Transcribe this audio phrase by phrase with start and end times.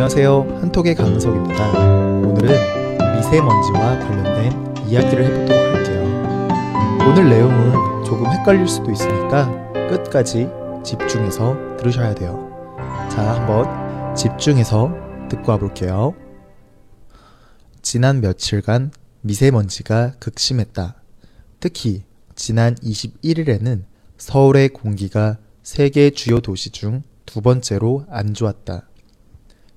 [0.00, 0.60] 안녕하세요.
[0.62, 1.72] 한톡의 강은석입니다.
[2.26, 7.06] 오늘은 미세먼지와 관련된 이야기를 해보도록 할게요.
[7.06, 9.50] 오늘 내용은 조금 헷갈릴 수도 있으니까
[9.90, 10.48] 끝까지
[10.82, 12.50] 집중해서 들으셔야 돼요.
[13.10, 14.90] 자, 한번 집중해서
[15.28, 16.14] 듣고 와볼게요.
[17.82, 20.94] 지난 며칠간 미세먼지가 극심했다.
[21.60, 22.04] 특히
[22.34, 23.84] 지난 21일에는
[24.16, 28.88] 서울의 공기가 세계 주요 도시 중 두 번째로 안 좋았다.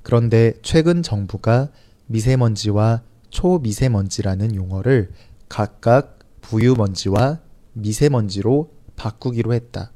[0.03, 1.69] 그런데 최근 정부가
[2.07, 5.11] 미세먼지와 초미세먼지라는 용어를
[5.49, 7.39] 각각 부유먼지와
[7.73, 9.91] 미세먼지로 바꾸기로 했다.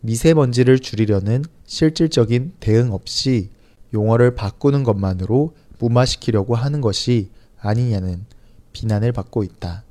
[0.00, 3.50] 미세먼지를 줄이려는 실질적인 대응 없이
[3.92, 8.24] 용어를 바꾸는 것만으로 무마시키려고 하는 것이 아니냐는
[8.72, 9.84] 비난을 받고 있다.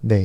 [0.00, 0.24] 네.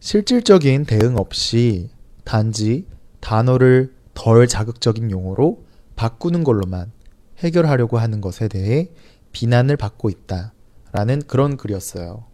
[0.00, 1.90] 실질적인 대응 없이
[2.24, 2.86] 단지
[3.20, 5.64] 단어를 덜 자극적인 용어로
[5.98, 6.92] 바꾸는 걸로만
[7.38, 8.88] 해결하려고 하는 것에 대해
[9.32, 10.54] 비난을 받고 있다.
[10.92, 12.24] 라는 그런 글이었어요.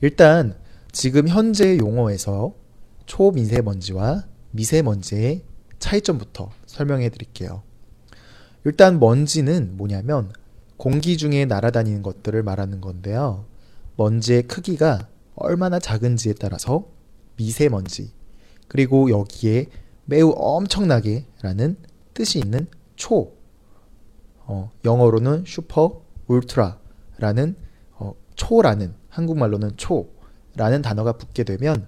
[0.00, 0.58] 일단
[0.90, 2.52] 지금 현재 용어에서
[3.06, 5.44] 초미세먼지와 미세먼지의
[5.78, 7.62] 차이점부터 설명해 드릴게요.
[8.64, 10.32] 일단 먼지는 뭐냐면
[10.76, 13.46] 공기 중에 날아다니는 것들을 말하는 건데요.
[13.96, 16.88] 먼지의 크기가 얼마나 작은지에 따라서
[17.36, 18.12] 미세먼지,
[18.66, 19.66] 그리고 여기에
[20.06, 21.76] 매우 엄청나게 라는
[22.14, 23.34] 뜻이 있는 초,
[24.38, 26.78] 어, 영어로는 슈퍼 울트라
[27.18, 27.56] 라는
[27.92, 31.86] 어, 초라는 한국말로는 초라는 단어가 붙게 되면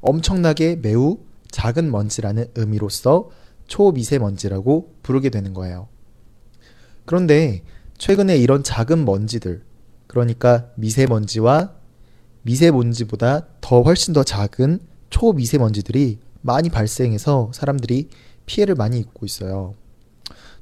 [0.00, 1.18] 엄청나게 매우
[1.50, 3.30] 작은 먼지라는 의미로서
[3.66, 5.88] 초미세먼지라고 부르게 되는 거예요.
[7.04, 7.62] 그런데
[7.98, 9.62] 최근에 이런 작은 먼지들,
[10.06, 11.72] 그러니까 미세먼지와
[12.42, 14.80] 미세먼지보다 더 훨씬 더 작은
[15.10, 18.08] 초미세먼지들이 많이 발생해서 사람들이
[18.46, 19.74] 피해를 많이 입고 있어요.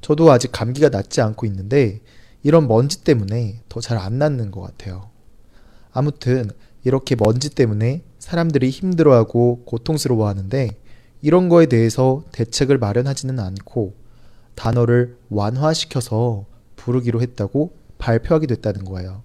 [0.00, 2.00] 저도 아직 감기가 낫지 않고 있는데
[2.42, 5.10] 이런 먼지 때문에 더 잘 안 낫는 것 같아요.
[5.92, 6.50] 아무튼
[6.84, 10.70] 이렇게 먼지 때문에 사람들이 힘들어하고 고통스러워 하는데
[11.22, 13.94] 이런 거에 대해서 대책을 마련하지는 않고
[14.54, 19.22] 단어를 완화시켜서 부르기로 했다고 발표하게 됐다는 거예요.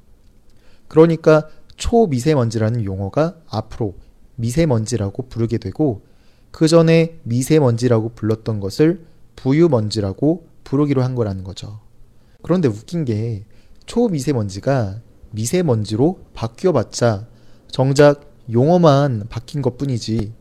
[0.90, 3.96] 그러니까 초미세먼지라는 용어가 앞으로
[4.36, 6.02] 미세먼지라고 부르게 되고
[6.56, 9.06] 그 전에 미세먼지라고 불렀던 것을
[9.36, 11.82] 부유먼지라고 부르기로 한 거라는 거죠.
[12.42, 13.44] 그런데 웃긴 게
[13.86, 15.02] 초미세먼지가
[15.32, 17.28] 미세먼지로 바뀌어봤자
[17.68, 20.32] 정작 용어만 바뀐 것 뿐이지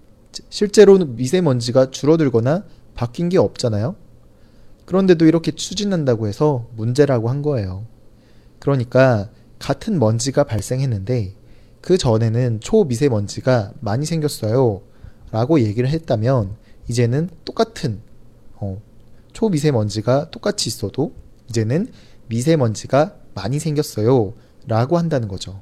[0.50, 2.62] 실제로는 미세먼지가 줄어들거나
[2.94, 3.96] 바뀐 게 없잖아요.
[4.84, 7.86] 그런데도 이렇게 추진한다고 해서 문제라고 한 거예요.
[8.60, 11.34] 그러니까 같은 먼지가 발생했는데
[11.80, 14.93] 그 전에는 초미세먼지가 많이 생겼어요.
[15.34, 16.54] 라고 얘기를 했다면
[16.86, 18.00] 이제는 똑같은
[18.54, 18.80] 어,
[19.32, 21.12] 초미세먼지가 똑같이 있어도
[21.48, 21.88] 이제는
[22.28, 24.34] 미세먼지가 많이 생겼어요.
[24.68, 25.60] 라고 한다는 거죠.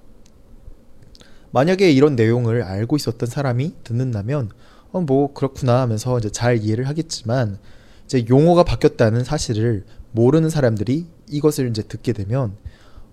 [1.53, 4.51] 만약에 이런 내용을 알고 있었던 사람이 듣는다면
[4.91, 7.59] 어, 뭐 그렇구나 하면서 이제 잘 이해를 하겠지만
[8.05, 12.59] 이제 용어가 바뀌었다는 사실을 모르는 사람들이 이것을 이제 듣게 되면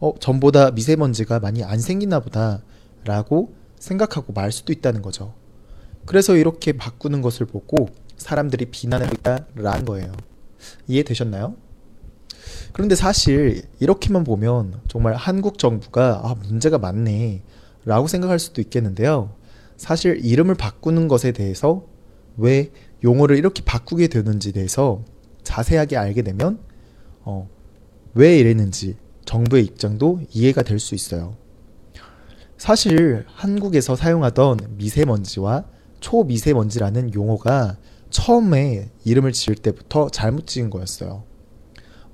[0.01, 2.61] 어, 전보다 미세먼지가 많이 안 생기나 보다
[3.05, 5.38] 라고 생각하고 말 수도 있다는 거죠.
[6.09, 7.87] 그래서 이렇게 바꾸는 것을 보고
[8.17, 10.11] 사람들이 비난하고 있다라는 거예요.
[10.87, 11.53] 이해되셨나요?
[12.73, 17.43] 그런데 사실 이렇게만 보면 정말 한국 정부가 아, 문제가 많네
[17.85, 19.35] 라고 생각할 수도 있겠는데요.
[19.77, 21.85] 사실 이름을 바꾸는 것에 대해서
[22.37, 22.71] 왜
[23.03, 25.05] 용어를 이렇게 바꾸게 되는지 대해서
[25.43, 26.57] 자세하게 알게 되면
[27.21, 27.47] 어,
[28.15, 28.95] 왜 이랬는지
[29.25, 31.35] 정부의 입장도 이해가 될 수 있어요.
[32.57, 35.65] 사실 한국에서 사용하던 미세먼지와
[35.99, 37.77] 초미세먼지라는 용어가
[38.09, 41.23] 처음에 이름을 지을 때부터 잘못 지은 거였어요.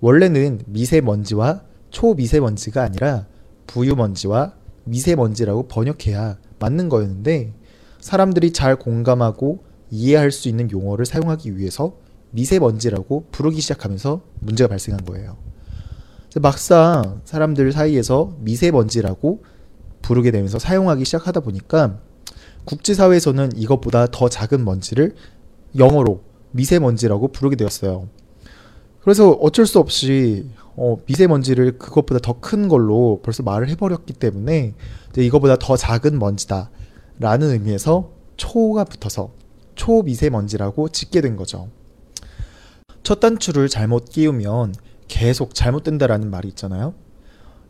[0.02, 3.28] 원래는 미세먼지와 초미세먼지가 아니라
[3.68, 7.54] 부유먼지와 미세먼지라고 번역해야 맞는 거였는데
[8.00, 11.98] 사람들이 잘 공감하고 이해할 수 있는 용어를 사용하기 위해서
[12.32, 15.38] 미세먼지라고 부르기 시작하면서 문제가 발생한 거예요.
[16.42, 19.44] 막상 사람들 사이에서 미세먼지라고
[20.02, 22.00] 부르게 되면서 사용하기 시작하다 보니까
[22.66, 25.16] 국제사회에서는 이것보다 더 작은 먼지를
[25.78, 26.22] 영어로
[26.52, 28.08] 미세먼지라고 부르게 되었어요.
[29.02, 34.74] 그래서 어쩔 수 없이 어, 미세먼지를 그것보다 더 큰 걸로 벌써 말을 해버렸기 때문에
[35.18, 36.70] 이거보다 더 작은 먼지다
[37.20, 39.32] 라는 의미에서 초가 붙어서
[39.76, 41.70] 초미세먼지라고 짓게 된 거죠.
[43.04, 44.74] 첫 단추를 잘못 끼우면
[45.08, 46.94] 계속 잘못된다라는 말이 있잖아요.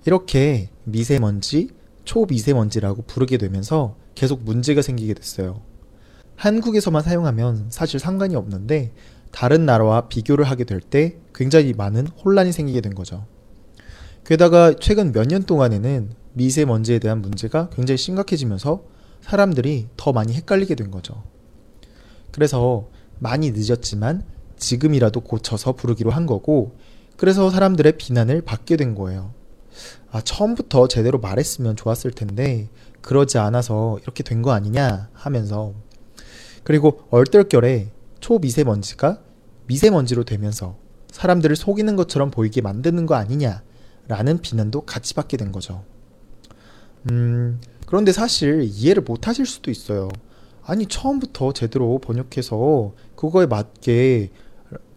[0.05, 1.69] 이렇게 미세먼지,
[2.05, 5.61] 초미세먼지라고 부르게 되면서 계속 문제가 생기게 됐어요.
[6.35, 8.91] 한국에서만 사용하면 사실 상관이 없는데
[9.31, 13.25] 다른 나라와 비교를 하게 될 때 굉장히 많은 혼란이 생기게 된 거죠.
[14.25, 18.83] 게다가 최근 몇 년 동안에는 미세먼지에 대한 문제가 굉장히 심각해지면서
[19.21, 21.23] 사람들이 더 많이 헷갈리게 된 거죠.
[22.31, 22.89] 그래서
[23.19, 24.23] 많이 늦었지만
[24.57, 26.75] 지금이라도 고쳐서 부르기로 한 거고,
[27.17, 29.33] 그래서 사람들의 비난을 받게 된 거예요.
[30.11, 32.69] 아, 처음부터 제대로 말했으면 좋았을 텐데,
[33.01, 35.73] 그러지 않아서 이렇게 된 거 아니냐 하면서.
[36.63, 39.19] 그리고 얼떨결에 초미세먼지가
[39.67, 40.77] 미세먼지로 되면서
[41.11, 45.83] 사람들을 속이는 것처럼 보이게 만드는 거 아니냐라는 비난도 같이 받게 된 거죠.
[47.11, 50.09] 음, 그런데 사실 이해를 못 하실 수도 있어요.
[50.63, 54.31] 아니, 처음부터 제대로 번역해서 그거에 맞게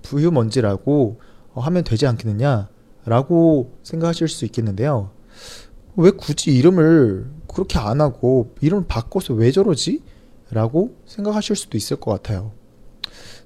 [0.03, 1.21] 부유먼지라고
[1.55, 2.69] 하면 되지 않겠느냐?
[3.09, 5.11] 라고 생각하실 수 있겠는데요.
[5.97, 10.03] 왜 굳이 이름을 그렇게 안 하고 이름을 바꿔서 왜 저러지?
[10.51, 12.53] 라고 생각하실 수도 있을 것 같아요.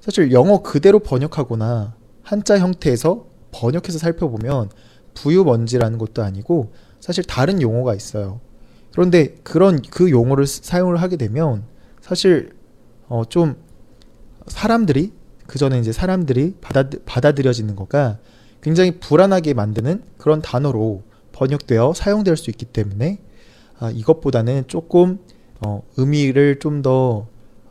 [0.01, 4.71] 사실 영어 그대로 번역하거나 한자 형태에서 번역해서 살펴보면
[5.15, 8.41] 부유먼지라는 것도 아니고 사실 다른 용어가 있어요.
[8.93, 11.65] 그런데 그런 그 용어를 사용을 하게 되면
[12.01, 12.53] 사실
[13.09, 13.57] 어 좀
[14.47, 15.13] 사람들이
[15.47, 18.19] 그 전에 이제 사람들이 받아 받아들여지는 거가
[18.63, 23.19] 굉장히 불안하게 만드는 그런 단어로 번역되어 사용될 수 있기 때문에
[23.79, 25.19] 아, 이것보다는 조금
[25.61, 27.27] 어, 의미를 좀더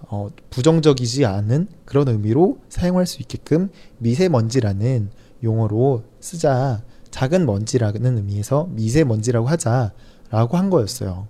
[0.07, 5.09] 어, 부정적이지 않은 그런 의미로 사용할 수 있게끔 미세먼지라는
[5.43, 11.27] 용어로 쓰자 작은 먼지라는 의미에서 미세먼지라고 하자라고 한 거였어요.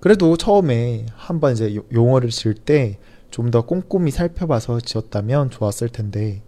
[0.00, 2.98] 그래도 처음에 한번 이제 용어를 지을 때
[3.30, 6.42] 좀 더 꼼꼼히 살펴봐서 지었다면 좋았을 텐데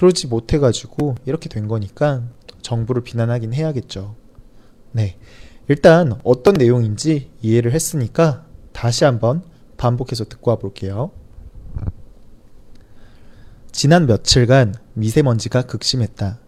[0.00, 2.22] 그러지 못해가지고 이렇게 된 거니까
[2.62, 4.16] 정부를 비난하긴 해야겠죠.
[4.92, 5.18] 네.
[5.68, 9.42] 일단 어떤 내용인지 이해를 했으니까 다시 한번
[9.76, 11.10] 반복해서 듣고 와 볼게요.
[13.72, 16.38] 지난 며칠간 미세먼지가 극심했다.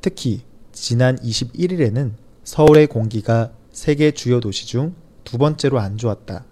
[0.00, 0.42] 특히
[0.72, 6.46] 지난 21일에는 서울의 공기가 세계 주요 도시 중 두 번째로 안 좋았다.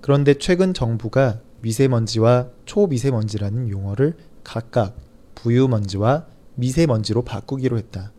[0.00, 4.96] 그런데 최근 정부가 미세먼지와 초미세먼지라는 용어를 각각
[5.42, 8.12] 부유먼지와 미세먼지로 바꾸기로 했다.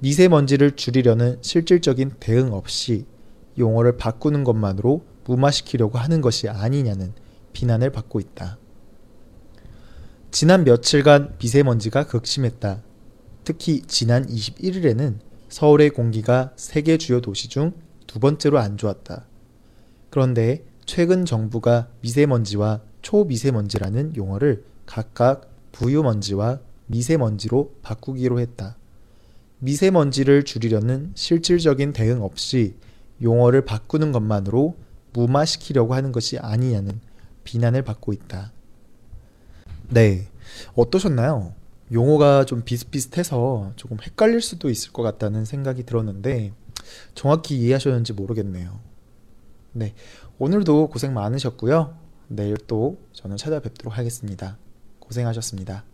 [0.00, 3.06] 미세먼지를 줄이려는 실질적인 대응 없이
[3.58, 7.12] 용어를 바꾸는 것만으로 무마시키려고 하는 것이 아니냐는
[7.52, 8.58] 비난을 받고 있다.
[10.30, 12.82] 지난 며칠간 미세먼지가 극심했다.
[13.44, 15.18] 특히 지난 21일에는
[15.48, 19.26] 서울의 공기가 세계 주요 도시 중 두 번째로 안 좋았다.
[20.08, 28.76] 그런데 최근 정부가 미세먼지와 초미세먼지라는 용어를 각각 부유먼지와 미세먼지로 바꾸기로 했다.
[29.58, 32.76] 미세먼지를 줄이려는 실질적인 대응 없이
[33.22, 34.76] 용어를 바꾸는 것만으로
[35.12, 37.00] 무마시키려고 하는 것이 아니냐는
[37.44, 38.52] 비난을 받고 있다.
[39.88, 40.28] 네.
[40.74, 41.54] 어떠셨나요?
[41.92, 46.52] 용어가 좀 비슷비슷해서 조금 헷갈릴 수도 있을 것 같다는 생각이 들었는데
[47.14, 48.78] 정확히 이해하셨는지 모르겠네요.
[49.72, 49.94] 네.
[50.38, 51.96] 오늘도 고생 많으셨고요.
[52.28, 54.56] 내일 또 저는 찾아뵙도록 하겠습니다.
[55.04, 55.84] 고생하셨습니다.